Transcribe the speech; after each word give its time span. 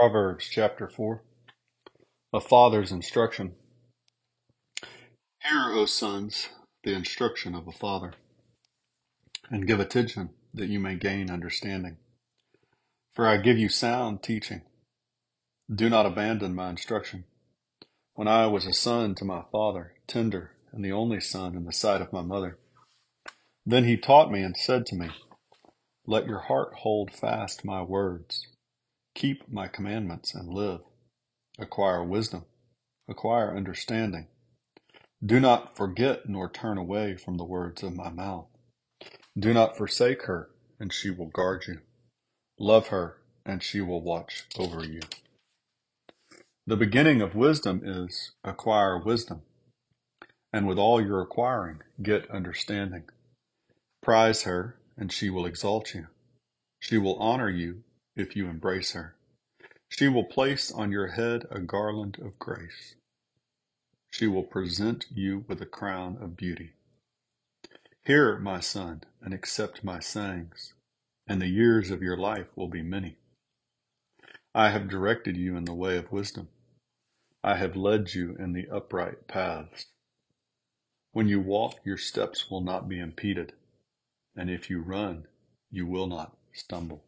Proverbs 0.00 0.48
chapter 0.50 0.88
4 0.88 1.22
A 2.32 2.40
father's 2.40 2.90
instruction. 2.90 3.52
Hear, 5.42 5.74
O 5.74 5.84
sons, 5.84 6.48
the 6.84 6.94
instruction 6.94 7.54
of 7.54 7.68
a 7.68 7.72
father, 7.72 8.14
and 9.50 9.66
give 9.66 9.78
attention 9.78 10.30
that 10.54 10.70
you 10.70 10.80
may 10.80 10.94
gain 10.94 11.30
understanding. 11.30 11.98
For 13.12 13.28
I 13.28 13.36
give 13.36 13.58
you 13.58 13.68
sound 13.68 14.22
teaching. 14.22 14.62
Do 15.70 15.90
not 15.90 16.06
abandon 16.06 16.54
my 16.54 16.70
instruction. 16.70 17.24
When 18.14 18.26
I 18.26 18.46
was 18.46 18.64
a 18.64 18.72
son 18.72 19.14
to 19.16 19.26
my 19.26 19.42
father, 19.52 19.92
tender 20.06 20.52
and 20.72 20.82
the 20.82 20.92
only 20.92 21.20
son 21.20 21.54
in 21.54 21.66
the 21.66 21.74
sight 21.74 22.00
of 22.00 22.10
my 22.10 22.22
mother, 22.22 22.58
then 23.66 23.84
he 23.84 23.98
taught 23.98 24.32
me 24.32 24.40
and 24.40 24.56
said 24.56 24.86
to 24.86 24.96
me, 24.96 25.10
Let 26.06 26.26
your 26.26 26.40
heart 26.40 26.76
hold 26.76 27.12
fast 27.12 27.66
my 27.66 27.82
words 27.82 28.46
Keep 29.14 29.50
my 29.50 29.68
commandments 29.68 30.34
and 30.34 30.52
live. 30.52 30.80
Acquire 31.58 32.02
wisdom. 32.04 32.44
Acquire 33.08 33.56
understanding. 33.56 34.28
Do 35.24 35.40
not 35.40 35.76
forget 35.76 36.28
nor 36.28 36.48
turn 36.50 36.78
away 36.78 37.16
from 37.16 37.36
the 37.36 37.44
words 37.44 37.82
of 37.82 37.94
my 37.94 38.08
mouth. 38.08 38.46
Do 39.38 39.52
not 39.52 39.76
forsake 39.76 40.22
her, 40.22 40.50
and 40.78 40.92
she 40.92 41.10
will 41.10 41.26
guard 41.26 41.64
you. 41.66 41.80
Love 42.58 42.88
her, 42.88 43.18
and 43.44 43.62
she 43.62 43.80
will 43.80 44.00
watch 44.00 44.44
over 44.58 44.84
you. 44.84 45.00
The 46.66 46.76
beginning 46.76 47.20
of 47.20 47.34
wisdom 47.34 47.82
is 47.84 48.32
acquire 48.44 48.98
wisdom, 48.98 49.42
and 50.52 50.66
with 50.66 50.78
all 50.78 51.00
your 51.00 51.20
acquiring, 51.20 51.80
get 52.02 52.30
understanding. 52.30 53.04
Prize 54.02 54.44
her, 54.44 54.78
and 54.96 55.12
she 55.12 55.30
will 55.30 55.46
exalt 55.46 55.94
you. 55.94 56.06
She 56.78 56.96
will 56.96 57.16
honor 57.16 57.50
you 57.50 57.82
if 58.20 58.36
you 58.36 58.48
embrace 58.48 58.92
her. 58.92 59.16
She 59.88 60.08
will 60.08 60.24
place 60.24 60.70
on 60.70 60.92
your 60.92 61.08
head 61.08 61.46
a 61.50 61.58
garland 61.58 62.18
of 62.20 62.38
grace. 62.38 62.94
She 64.10 64.26
will 64.26 64.44
present 64.44 65.06
you 65.10 65.44
with 65.48 65.60
a 65.60 65.66
crown 65.66 66.18
of 66.20 66.36
beauty. 66.36 66.72
Hear, 68.04 68.38
my 68.38 68.60
son, 68.60 69.02
and 69.20 69.34
accept 69.34 69.84
my 69.84 70.00
sayings, 70.00 70.74
and 71.26 71.40
the 71.40 71.48
years 71.48 71.90
of 71.90 72.02
your 72.02 72.16
life 72.16 72.46
will 72.56 72.68
be 72.68 72.82
many. 72.82 73.16
I 74.54 74.70
have 74.70 74.88
directed 74.88 75.36
you 75.36 75.56
in 75.56 75.64
the 75.64 75.74
way 75.74 75.96
of 75.96 76.12
wisdom. 76.12 76.48
I 77.42 77.56
have 77.56 77.76
led 77.76 78.14
you 78.14 78.36
in 78.38 78.52
the 78.52 78.68
upright 78.68 79.28
paths. 79.28 79.86
When 81.12 81.28
you 81.28 81.40
walk, 81.40 81.80
your 81.84 81.96
steps 81.98 82.50
will 82.50 82.60
not 82.60 82.88
be 82.88 82.98
impeded, 82.98 83.52
and 84.36 84.50
if 84.50 84.70
you 84.70 84.82
run, 84.82 85.26
you 85.70 85.86
will 85.86 86.06
not 86.06 86.36
stumble. 86.52 87.04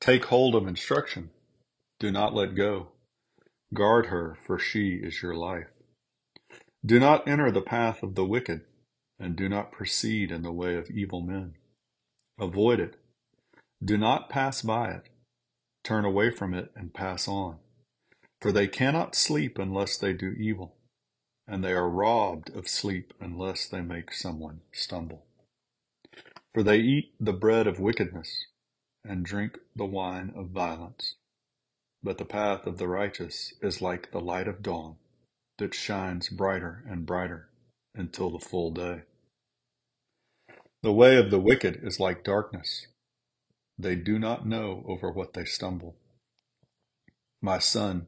Take 0.00 0.26
hold 0.26 0.54
of 0.54 0.66
instruction. 0.66 1.30
Do 1.98 2.10
not 2.10 2.34
let 2.34 2.54
go. 2.54 2.88
Guard 3.74 4.06
her, 4.06 4.36
for 4.46 4.58
she 4.58 4.96
is 4.96 5.22
your 5.22 5.34
life. 5.34 5.68
Do 6.84 7.00
not 7.00 7.26
enter 7.26 7.50
the 7.50 7.62
path 7.62 8.02
of 8.02 8.14
the 8.14 8.24
wicked, 8.24 8.62
and 9.18 9.34
do 9.34 9.48
not 9.48 9.72
proceed 9.72 10.30
in 10.30 10.42
the 10.42 10.52
way 10.52 10.76
of 10.76 10.90
evil 10.90 11.20
men. 11.20 11.54
Avoid 12.38 12.78
it. 12.78 12.96
Do 13.82 13.96
not 13.96 14.28
pass 14.28 14.62
by 14.62 14.90
it. 14.90 15.08
Turn 15.82 16.04
away 16.04 16.30
from 16.30 16.54
it 16.54 16.70
and 16.76 16.94
pass 16.94 17.26
on. 17.26 17.58
For 18.40 18.52
they 18.52 18.68
cannot 18.68 19.14
sleep 19.14 19.58
unless 19.58 19.96
they 19.96 20.12
do 20.12 20.32
evil, 20.32 20.76
and 21.48 21.64
they 21.64 21.72
are 21.72 21.88
robbed 21.88 22.54
of 22.54 22.68
sleep 22.68 23.14
unless 23.20 23.66
they 23.66 23.80
make 23.80 24.12
someone 24.12 24.60
stumble. 24.72 25.24
For 26.54 26.62
they 26.62 26.78
eat 26.78 27.14
the 27.18 27.32
bread 27.32 27.66
of 27.66 27.80
wickedness 27.80 28.46
and 29.08 29.24
drink 29.24 29.58
the 29.74 29.84
wine 29.84 30.32
of 30.34 30.50
violence. 30.50 31.14
But 32.02 32.18
the 32.18 32.24
path 32.24 32.66
of 32.66 32.78
the 32.78 32.88
righteous 32.88 33.52
is 33.62 33.82
like 33.82 34.10
the 34.10 34.20
light 34.20 34.48
of 34.48 34.62
dawn 34.62 34.96
that 35.58 35.74
shines 35.74 36.28
brighter 36.28 36.84
and 36.88 37.06
brighter 37.06 37.48
until 37.94 38.30
the 38.30 38.38
full 38.38 38.70
day. 38.70 39.02
The 40.82 40.92
way 40.92 41.16
of 41.16 41.30
the 41.30 41.40
wicked 41.40 41.80
is 41.82 41.98
like 41.98 42.22
darkness. 42.22 42.86
They 43.78 43.96
do 43.96 44.18
not 44.18 44.46
know 44.46 44.84
over 44.86 45.10
what 45.10 45.32
they 45.32 45.44
stumble. 45.44 45.96
My 47.42 47.58
son, 47.58 48.06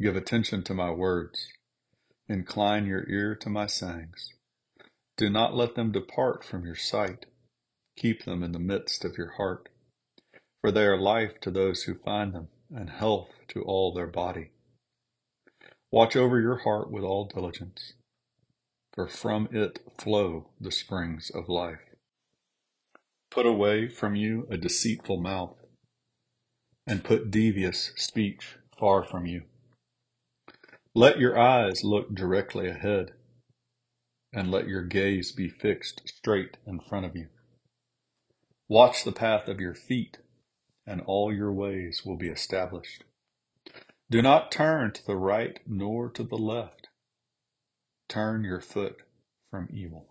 give 0.00 0.16
attention 0.16 0.62
to 0.64 0.74
my 0.74 0.90
words. 0.90 1.48
Incline 2.28 2.86
your 2.86 3.08
ear 3.08 3.34
to 3.36 3.48
my 3.48 3.66
sayings. 3.66 4.34
Do 5.16 5.30
not 5.30 5.54
let 5.54 5.74
them 5.74 5.92
depart 5.92 6.44
from 6.44 6.64
your 6.64 6.76
sight. 6.76 7.26
Keep 7.96 8.24
them 8.24 8.42
in 8.42 8.52
the 8.52 8.58
midst 8.58 9.04
of 9.04 9.18
your 9.18 9.32
heart 9.32 9.68
for 10.60 10.70
they 10.70 10.84
are 10.84 11.00
life 11.00 11.40
to 11.40 11.50
those 11.50 11.84
who 11.84 11.94
find 11.94 12.34
them, 12.34 12.48
and 12.70 12.90
health 12.90 13.30
to 13.48 13.62
all 13.62 13.92
their 13.92 14.06
body. 14.06 14.50
Watch 15.90 16.14
over 16.14 16.40
your 16.40 16.58
heart 16.58 16.90
with 16.90 17.02
all 17.02 17.24
diligence, 17.24 17.94
for 18.92 19.08
from 19.08 19.48
it 19.50 19.80
flow 19.98 20.50
the 20.60 20.70
springs 20.70 21.30
of 21.30 21.48
life. 21.48 21.80
Put 23.30 23.46
away 23.46 23.88
from 23.88 24.14
you 24.14 24.46
a 24.50 24.56
deceitful 24.56 25.20
mouth, 25.20 25.56
and 26.86 27.04
put 27.04 27.30
devious 27.30 27.92
speech 27.96 28.56
far 28.78 29.04
from 29.04 29.26
you. 29.26 29.42
Let 30.94 31.18
your 31.18 31.38
eyes 31.38 31.84
look 31.84 32.14
directly 32.14 32.68
ahead, 32.68 33.12
and 34.32 34.50
let 34.50 34.68
your 34.68 34.82
gaze 34.82 35.32
be 35.32 35.48
fixed 35.48 36.02
straight 36.06 36.56
in 36.66 36.80
front 36.80 37.06
of 37.06 37.16
you. 37.16 37.28
Watch 38.68 39.04
the 39.04 39.12
path 39.12 39.48
of 39.48 39.60
your 39.60 39.74
feet 39.74 40.18
and 40.86 41.00
all 41.02 41.32
your 41.32 41.52
ways 41.52 42.02
will 42.04 42.16
be 42.16 42.28
established. 42.28 43.04
Do 44.10 44.22
not 44.22 44.50
turn 44.50 44.92
to 44.92 45.06
the 45.06 45.16
right 45.16 45.60
nor 45.66 46.10
to 46.10 46.22
the 46.22 46.38
left. 46.38 46.88
Turn 48.08 48.42
your 48.42 48.60
foot 48.60 49.02
from 49.50 49.68
evil. 49.72 50.06